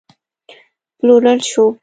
[0.99, 1.65] پلورل شو